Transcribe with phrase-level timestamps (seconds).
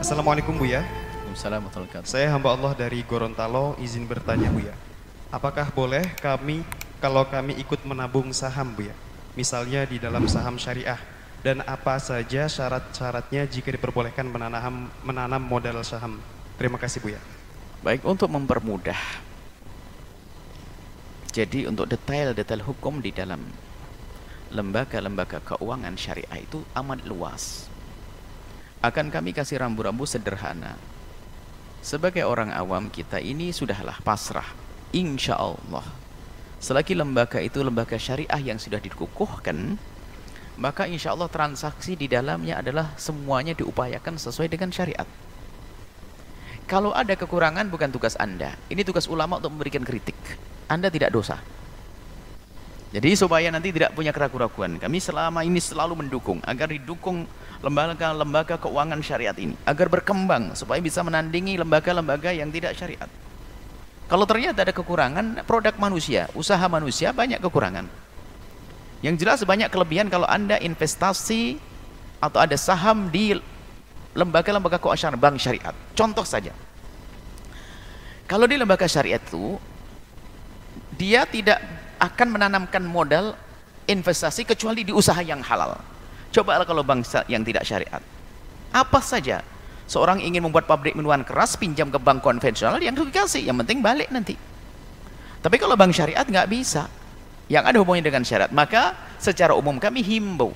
[0.00, 0.80] Assalamualaikum Buya.
[0.80, 2.08] Waalaikumsalam warahmatullahi wabarakatuh.
[2.08, 4.72] Saya hamba Allah dari Gorontalo izin bertanya Buya.
[5.28, 6.64] Apakah boleh kami
[7.04, 8.96] kalau kami ikut menabung saham Buya?
[9.36, 10.96] Misalnya di dalam saham syariah
[11.44, 16.16] dan apa saja syarat-syaratnya jika diperbolehkan menanam menanam modal saham?
[16.56, 17.20] Terima kasih Buya.
[17.84, 18.96] Baik untuk mempermudah.
[21.28, 23.44] Jadi untuk detail-detail hukum di dalam
[24.48, 27.68] lembaga-lembaga keuangan syariah itu amat luas.
[28.80, 30.72] Akan kami kasih rambu-rambu sederhana.
[31.84, 34.48] Sebagai orang awam kita ini sudahlah pasrah.
[34.96, 35.84] Insya Allah.
[36.60, 39.76] Selagi lembaga itu lembaga syariah yang sudah dikukuhkan,
[40.60, 45.08] maka insya Allah transaksi di dalamnya adalah semuanya diupayakan sesuai dengan syariat.
[46.68, 48.56] Kalau ada kekurangan bukan tugas Anda.
[48.68, 50.16] Ini tugas ulama untuk memberikan kritik.
[50.68, 51.40] Anda tidak dosa.
[52.90, 57.22] Jadi supaya nanti tidak punya keraguan-keraguan, kami selama ini selalu mendukung agar didukung
[57.60, 63.08] lembaga-lembaga keuangan syariat ini agar berkembang supaya bisa menandingi lembaga-lembaga yang tidak syariat.
[64.08, 67.86] Kalau ternyata ada kekurangan produk manusia, usaha manusia banyak kekurangan.
[69.00, 71.60] Yang jelas banyak kelebihan kalau Anda investasi
[72.18, 73.38] atau ada saham di
[74.16, 75.76] lembaga-lembaga keuangan bank syariat.
[75.94, 76.50] Contoh saja.
[78.26, 79.60] Kalau di lembaga syariat itu
[80.96, 81.60] dia tidak
[82.00, 83.36] akan menanamkan modal
[83.86, 85.76] investasi kecuali di usaha yang halal.
[86.30, 88.02] Coba kalau bangsa yang tidak syariat.
[88.70, 89.42] Apa saja
[89.90, 94.06] seorang ingin membuat pabrik minuman keras pinjam ke bank konvensional yang dikasih, yang penting balik
[94.14, 94.38] nanti.
[95.42, 96.86] Tapi kalau bank syariat nggak bisa.
[97.50, 98.52] Yang ada hubungannya dengan syariat.
[98.54, 100.54] Maka secara umum kami himbau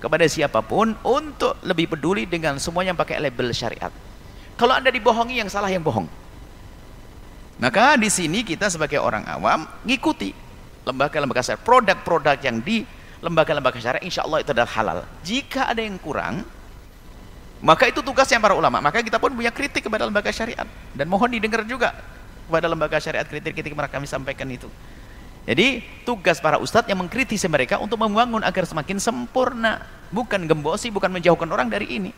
[0.00, 3.92] kepada siapa pun untuk lebih peduli dengan semua yang pakai label syariat.
[4.56, 6.08] Kalau Anda dibohongi yang salah yang bohong.
[7.60, 10.32] Maka di sini kita sebagai orang awam ngikuti
[10.88, 12.88] lembaga-lembaga syariat, produk-produk yang di
[13.20, 14.98] lembaga-lembaga syariat insya Allah itu adalah halal.
[15.24, 16.44] Jika ada yang kurang,
[17.60, 18.80] maka itu tugasnya para ulama.
[18.80, 20.64] Maka kita pun punya kritik kepada lembaga syariat
[20.96, 21.92] dan mohon didengar juga
[22.48, 24.66] kepada lembaga syariat kritik-kritik mereka kami sampaikan itu.
[25.44, 31.08] Jadi tugas para ustadz yang mengkritisi mereka untuk membangun agar semakin sempurna, bukan gembosi, bukan
[31.12, 32.12] menjauhkan orang dari ini.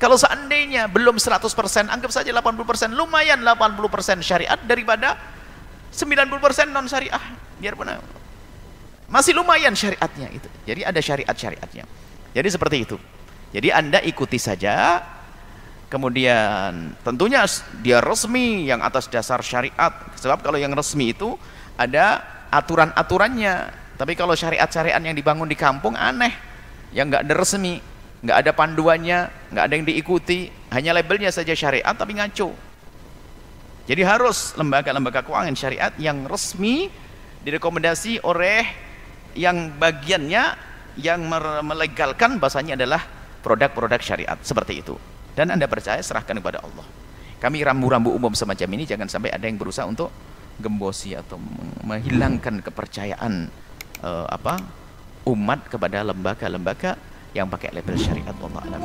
[0.00, 1.44] Kalau seandainya belum 100%,
[1.92, 5.20] anggap saja 80%, lumayan 80% syariat daripada
[5.92, 7.20] 90% non syariah.
[7.60, 8.19] Biar benar.
[9.10, 10.48] Masih lumayan syariatnya itu.
[10.64, 11.84] Jadi ada syariat-syariatnya.
[12.30, 12.96] Jadi seperti itu.
[13.50, 15.02] Jadi Anda ikuti saja.
[15.90, 17.42] Kemudian tentunya
[17.82, 19.90] dia resmi yang atas dasar syariat.
[20.14, 21.34] Sebab kalau yang resmi itu
[21.74, 22.22] ada
[22.54, 23.74] aturan-aturannya.
[23.98, 26.30] Tapi kalau syariat-syariat yang dibangun di kampung aneh.
[26.94, 27.74] Yang nggak ada resmi
[28.20, 29.20] nggak ada panduannya,
[29.52, 32.52] nggak ada yang diikuti, hanya labelnya saja syariat tapi ngaco.
[33.88, 36.92] Jadi harus lembaga-lembaga keuangan syariat yang resmi
[37.42, 38.62] direkomendasi oleh
[39.34, 40.42] yang bagiannya
[40.98, 41.20] yang
[41.64, 43.02] melegalkan bahasanya adalah
[43.40, 44.94] produk-produk syariat seperti itu.
[45.32, 46.84] Dan Anda percaya serahkan kepada Allah.
[47.40, 50.12] Kami rambu-rambu umum semacam ini jangan sampai ada yang berusaha untuk
[50.60, 51.40] gembosi atau
[51.88, 53.48] menghilangkan kepercayaan
[54.04, 54.60] uh, apa
[55.24, 57.00] umat kepada lembaga-lembaga
[57.32, 58.82] yang pakai label syariat Allah alam.